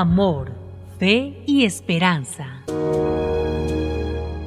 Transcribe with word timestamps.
amor, 0.00 0.50
fe 0.98 1.42
y 1.46 1.66
esperanza. 1.66 2.64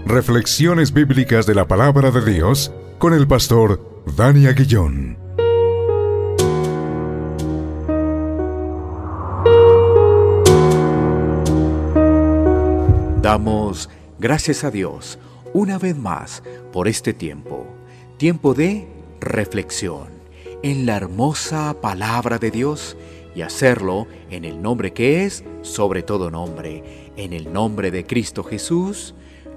Reflexiones 0.08 0.92
bíblicas 0.92 1.46
de 1.46 1.54
la 1.54 1.68
palabra 1.68 2.10
de 2.10 2.34
Dios 2.34 2.74
con 2.98 3.14
el 3.14 3.28
pastor 3.28 4.04
Dani 4.18 4.48
Aguillón. 4.48 5.20
Damos 13.22 13.88
gracias 14.18 14.64
a 14.64 14.72
Dios 14.72 15.20
una 15.54 15.78
vez 15.78 15.96
más 15.96 16.42
por 16.74 16.88
este 16.88 17.14
tiempo, 17.14 17.68
tiempo 18.18 18.56
de 18.56 18.88
reflexión 19.20 20.08
en 20.64 20.88
la 20.88 20.96
hermosa 20.96 21.76
palabra 21.80 22.40
de 22.40 22.50
Dios 22.50 22.98
y 23.36 23.42
hacerlo 23.42 24.08
en 24.32 24.46
el 24.46 24.62
nombre 24.62 24.94
que 24.94 25.26
es 25.26 25.44
sobre 25.62 26.02
todo 26.02 26.32
nombre, 26.32 27.12
en 27.18 27.34
el 27.34 27.52
nombre 27.52 27.92
de 27.92 28.06
Cristo 28.06 28.44
Jesús, 28.44 29.14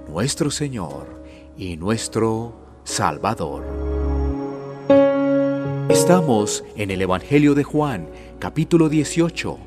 nuestro 0.07 0.51
Señor 0.51 1.23
y 1.57 1.77
nuestro 1.77 2.53
Salvador. 2.83 3.63
Estamos 5.89 6.63
en 6.75 6.91
el 6.91 7.01
Evangelio 7.01 7.55
de 7.55 7.63
Juan, 7.63 8.07
capítulo 8.37 8.89
18. 8.89 9.57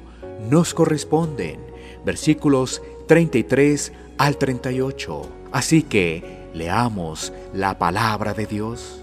Nos 0.51 0.75
corresponden 0.75 1.61
versículos 2.05 2.83
33 3.07 3.93
al 4.19 4.37
38. 4.37 5.23
Así 5.53 5.83
que 5.83 6.49
leamos 6.55 7.33
la 7.53 7.79
palabra 7.79 8.35
de 8.35 8.47
Dios. 8.47 9.01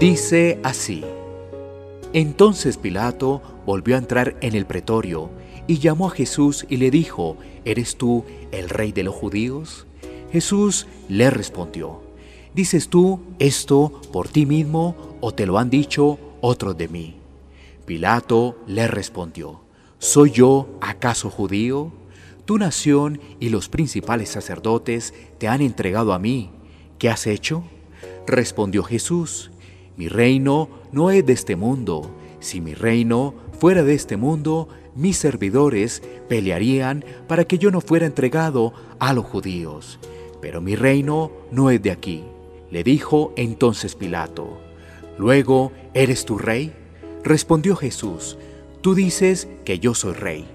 Dice 0.00 0.60
así. 0.62 1.04
Entonces 2.12 2.76
Pilato 2.76 3.40
volvió 3.64 3.94
a 3.94 3.98
entrar 3.98 4.36
en 4.42 4.54
el 4.54 4.66
pretorio 4.66 5.30
y 5.66 5.78
llamó 5.78 6.08
a 6.08 6.10
Jesús 6.10 6.66
y 6.68 6.76
le 6.76 6.90
dijo, 6.90 7.38
¿eres 7.64 7.96
tú 7.96 8.24
el 8.50 8.68
rey 8.68 8.92
de 8.92 9.02
los 9.02 9.14
judíos? 9.14 9.86
Jesús 10.30 10.86
le 11.08 11.30
respondió, 11.30 12.02
¿dices 12.54 12.88
tú 12.88 13.20
esto 13.38 14.00
por 14.12 14.28
ti 14.28 14.44
mismo 14.44 15.16
o 15.20 15.32
te 15.32 15.46
lo 15.46 15.58
han 15.58 15.70
dicho 15.70 16.18
otros 16.40 16.76
de 16.76 16.88
mí? 16.88 17.16
Pilato 17.86 18.58
le 18.66 18.88
respondió, 18.88 19.60
¿soy 19.98 20.32
yo 20.32 20.68
acaso 20.80 21.30
judío? 21.30 21.92
Tu 22.44 22.58
nación 22.58 23.20
y 23.40 23.48
los 23.48 23.68
principales 23.68 24.28
sacerdotes 24.28 25.14
te 25.38 25.48
han 25.48 25.62
entregado 25.62 26.12
a 26.12 26.18
mí. 26.18 26.50
¿Qué 26.98 27.08
has 27.08 27.26
hecho? 27.26 27.62
Respondió 28.26 28.82
Jesús, 28.82 29.50
mi 29.96 30.08
reino 30.08 30.81
no 30.92 31.10
es 31.10 31.26
de 31.26 31.32
este 31.32 31.56
mundo. 31.56 32.10
Si 32.40 32.60
mi 32.60 32.74
reino 32.74 33.34
fuera 33.58 33.82
de 33.82 33.94
este 33.94 34.16
mundo, 34.16 34.68
mis 34.94 35.16
servidores 35.16 36.02
pelearían 36.28 37.04
para 37.26 37.44
que 37.44 37.58
yo 37.58 37.70
no 37.70 37.80
fuera 37.80 38.06
entregado 38.06 38.72
a 38.98 39.12
los 39.12 39.24
judíos. 39.24 39.98
Pero 40.40 40.60
mi 40.60 40.76
reino 40.76 41.32
no 41.50 41.70
es 41.70 41.82
de 41.82 41.90
aquí. 41.90 42.24
Le 42.70 42.82
dijo 42.84 43.32
entonces 43.36 43.94
Pilato. 43.94 44.60
Luego, 45.18 45.72
¿eres 45.94 46.24
tu 46.24 46.38
rey? 46.38 46.72
Respondió 47.22 47.76
Jesús, 47.76 48.38
tú 48.80 48.94
dices 48.94 49.46
que 49.64 49.78
yo 49.78 49.94
soy 49.94 50.14
rey. 50.14 50.46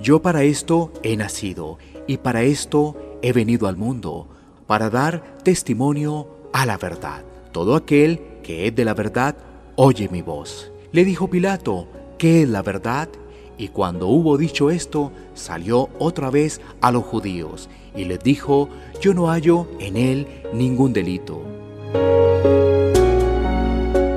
Yo 0.00 0.22
para 0.22 0.44
esto 0.44 0.92
he 1.02 1.16
nacido 1.16 1.78
y 2.06 2.18
para 2.18 2.42
esto 2.42 2.96
he 3.22 3.32
venido 3.32 3.66
al 3.66 3.76
mundo, 3.76 4.28
para 4.66 4.90
dar 4.90 5.38
testimonio 5.42 6.28
a 6.52 6.66
la 6.66 6.76
verdad. 6.76 7.24
Todo 7.52 7.74
aquel 7.74 8.20
que 8.42 8.68
es 8.68 8.74
de 8.74 8.84
la 8.84 8.94
verdad, 8.94 9.36
oye 9.76 10.08
mi 10.08 10.22
voz. 10.22 10.70
Le 10.92 11.04
dijo 11.04 11.28
Pilato, 11.28 11.88
¿qué 12.18 12.42
es 12.42 12.48
la 12.48 12.62
verdad? 12.62 13.08
Y 13.56 13.68
cuando 13.68 14.08
hubo 14.08 14.36
dicho 14.36 14.70
esto, 14.70 15.12
salió 15.34 15.88
otra 15.98 16.30
vez 16.30 16.60
a 16.80 16.90
los 16.90 17.04
judíos 17.04 17.68
y 17.94 18.04
les 18.04 18.20
dijo, 18.20 18.68
yo 19.00 19.14
no 19.14 19.28
hallo 19.28 19.68
en 19.78 19.96
él 19.96 20.26
ningún 20.52 20.92
delito. 20.92 21.42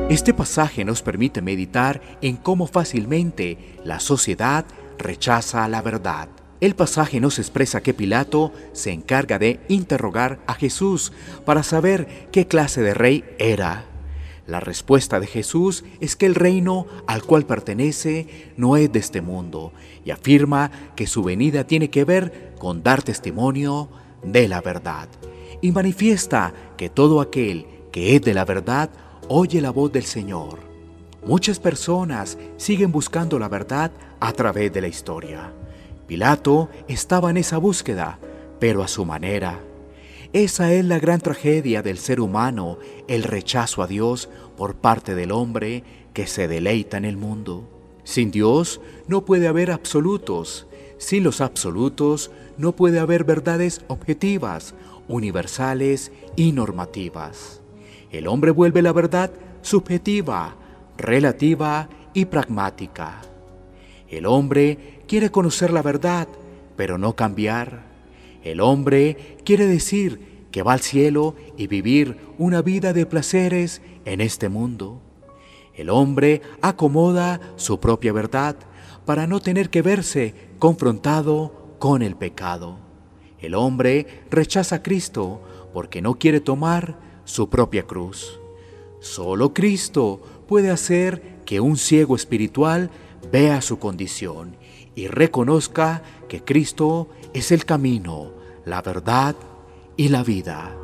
Este 0.10 0.34
pasaje 0.34 0.86
nos 0.86 1.02
permite 1.02 1.42
meditar 1.42 2.02
en 2.22 2.38
cómo 2.38 2.66
fácilmente 2.66 3.76
la 3.84 4.00
sociedad 4.00 4.66
rechaza 4.98 5.68
la 5.68 5.82
verdad. 5.82 6.30
El 6.60 6.76
pasaje 6.76 7.20
nos 7.20 7.38
expresa 7.38 7.82
que 7.82 7.94
Pilato 7.94 8.52
se 8.72 8.92
encarga 8.92 9.38
de 9.38 9.60
interrogar 9.68 10.40
a 10.48 10.56
Jesús 10.56 11.12
para 11.46 11.62
saber 11.62 12.28
qué 12.32 12.48
clase 12.48 12.82
de 12.82 12.96
rey 12.96 13.24
era. 13.38 13.86
La 14.48 14.62
respuesta 14.62 15.20
de 15.20 15.28
Jesús 15.28 15.84
es 16.00 16.16
que 16.16 16.26
el 16.26 16.34
reino 16.34 16.88
al 17.06 17.24
cual 17.24 17.46
pertenece 17.46 18.54
no 18.56 18.78
es 18.78 18.90
de 18.92 19.00
este 19.00 19.22
mundo 19.22 19.74
y 20.06 20.12
afirma 20.12 20.72
que 20.96 21.06
su 21.06 21.22
venida 21.22 21.66
tiene 21.66 21.90
que 21.90 22.06
ver 22.06 22.54
con 22.58 22.82
dar 22.82 23.04
testimonio 23.04 23.90
de 24.24 24.48
la 24.48 24.62
verdad. 24.62 25.10
Y 25.62 25.72
manifiesta 25.74 26.54
que 26.78 26.90
todo 26.90 27.20
aquel 27.20 27.66
que 27.92 28.16
es 28.16 28.22
de 28.22 28.34
la 28.34 28.46
verdad 28.46 28.90
oye 29.28 29.60
la 29.60 29.72
voz 29.72 29.92
del 29.92 30.06
Señor. 30.06 30.60
Muchas 31.26 31.60
personas 31.60 32.38
siguen 32.56 32.94
buscando 32.94 33.38
la 33.38 33.50
verdad 33.50 33.92
a 34.22 34.32
través 34.32 34.72
de 34.72 34.80
la 34.80 34.88
historia. 34.88 35.52
Pilato 36.08 36.70
estaba 36.88 37.30
en 37.30 37.38
esa 37.38 37.58
búsqueda, 37.58 38.18
pero 38.62 38.82
a 38.82 38.88
su 38.88 39.04
manera. 39.04 39.60
Esa 40.34 40.74
es 40.74 40.84
la 40.84 41.00
gran 41.00 41.22
tragedia 41.22 41.82
del 41.82 41.98
ser 41.98 42.20
humano, 42.20 42.78
el 43.08 43.24
rechazo 43.24 43.82
a 43.82 43.88
Dios 43.88 44.30
por 44.58 44.76
parte 44.76 45.16
del 45.16 45.32
hombre 45.32 45.84
que 46.14 46.28
se 46.28 46.48
deleita 46.48 46.98
en 46.98 47.06
el 47.06 47.16
mundo. 47.16 47.68
Sin 48.04 48.32
Dios 48.32 48.82
no 49.08 49.24
puede 49.24 49.48
haber 49.48 49.72
absolutos. 49.72 50.68
Sin 50.98 51.24
los 51.24 51.42
absolutos 51.42 52.32
no 52.58 52.74
puede 52.74 53.00
haber 53.00 53.24
verdades 53.24 53.82
objetivas, 53.88 54.74
universales 55.08 56.12
y 56.36 56.52
normativas. 56.52 57.62
El 58.12 58.28
hombre 58.28 58.52
vuelve 58.52 58.82
la 58.82 58.94
verdad 58.94 59.32
subjetiva, 59.62 60.56
relativa 60.98 61.90
y 62.14 62.26
pragmática. 62.26 63.22
El 64.10 64.26
hombre 64.26 65.02
quiere 65.08 65.30
conocer 65.30 65.72
la 65.72 65.82
verdad, 65.82 66.28
pero 66.76 66.98
no 66.98 67.16
cambiar. 67.16 67.97
El 68.52 68.62
hombre 68.62 69.38
quiere 69.44 69.68
decir 69.68 70.46
que 70.52 70.64
va 70.64 70.72
al 70.72 70.80
cielo 70.80 71.36
y 71.58 71.68
vivir 71.68 72.18
una 72.38 72.62
vida 72.62 72.94
de 72.94 73.06
placeres 73.06 73.82
en 74.06 74.22
este 74.22 74.48
mundo. 74.48 75.02
El 75.76 75.90
hombre 75.90 76.42
acomoda 76.62 77.42
su 77.58 77.82
propia 77.82 78.14
verdad 78.14 78.56
para 79.06 79.28
no 79.28 79.42
tener 79.42 79.70
que 79.70 79.82
verse 79.82 80.34
confrontado 80.60 81.76
con 81.78 82.02
el 82.02 82.16
pecado. 82.16 82.78
El 83.40 83.54
hombre 83.54 84.24
rechaza 84.32 84.78
a 84.78 84.82
Cristo 84.82 85.42
porque 85.74 86.02
no 86.02 86.16
quiere 86.16 86.40
tomar 86.40 86.98
su 87.26 87.50
propia 87.50 87.84
cruz. 87.84 88.40
Solo 89.02 89.54
Cristo 89.54 90.22
puede 90.48 90.72
hacer 90.72 91.44
que 91.46 91.60
un 91.60 91.76
ciego 91.76 92.16
espiritual 92.16 92.92
vea 93.30 93.62
su 93.62 93.78
condición 93.78 94.56
y 94.96 95.08
reconozca 95.08 96.02
que 96.30 96.44
Cristo 96.46 97.10
es 97.34 97.52
el 97.52 97.66
camino, 97.66 98.37
la 98.68 98.82
verdad 98.82 99.36
y 99.96 100.10
la 100.10 100.24
vida. 100.24 100.76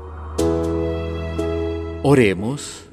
Oremos, 2.02 2.86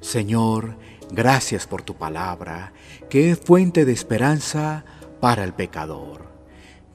Señor, 0.00 0.76
gracias 1.10 1.66
por 1.66 1.82
tu 1.82 1.96
palabra, 1.96 2.72
que 3.10 3.32
es 3.32 3.40
fuente 3.40 3.84
de 3.84 3.92
esperanza 3.92 4.84
para 5.20 5.42
el 5.42 5.52
pecador. 5.52 6.26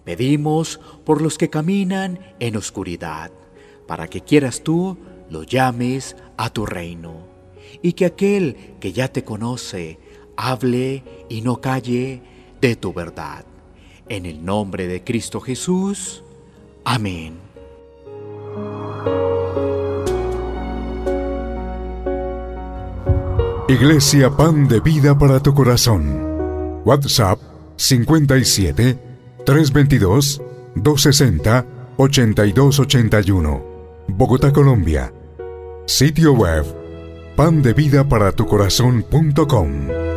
Pedimos 0.06 0.80
por 1.04 1.22
los 1.22 1.38
que 1.38 1.50
caminan 1.50 2.20
en 2.40 2.56
oscuridad, 2.56 3.32
para 3.86 4.08
que 4.08 4.22
quieras 4.22 4.64
tú 4.64 4.98
los 5.30 5.46
llames 5.46 6.16
a 6.38 6.50
tu 6.52 6.66
reino, 6.66 7.28
y 7.82 7.94
que 7.94 8.06
aquel 8.06 8.78
que 8.80 8.94
ya 8.94 9.10
te 9.10 9.26
conoce 9.26 10.00
hable 10.38 11.04
y 11.28 11.42
no 11.42 11.60
calle 11.60 12.22
de 12.62 12.78
tu 12.78 12.94
verdad. 12.94 13.44
En 14.08 14.26
el 14.26 14.44
nombre 14.46 14.88
de 14.88 15.04
Cristo 15.04 15.42
Jesús. 15.42 16.24
Amén. 16.84 17.40
Iglesia 23.68 24.30
Pan 24.30 24.68
de 24.68 24.80
Vida 24.82 25.18
para 25.18 25.40
tu 25.40 25.54
Corazón. 25.54 26.82
WhatsApp 26.84 27.40
57 27.78 29.00
322 29.46 30.42
260 30.76 31.66
8281. 31.98 33.64
Bogotá, 34.08 34.52
Colombia. 34.52 35.14
Sitio 35.86 36.34
web 36.34 36.66
pandevidaparatucorazón.com. 37.36 40.11